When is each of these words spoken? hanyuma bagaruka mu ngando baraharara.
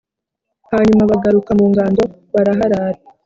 hanyuma 0.71 1.09
bagaruka 1.11 1.51
mu 1.59 1.65
ngando 1.71 2.01
baraharara. 2.33 2.97